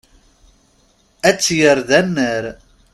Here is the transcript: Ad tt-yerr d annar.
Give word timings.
Ad 1.29 1.35
tt-yerr 1.37 1.79
d 1.89 1.91
annar. 1.99 2.43